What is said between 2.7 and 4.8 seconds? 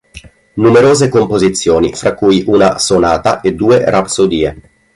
"Sonata" e due "Rapsodie".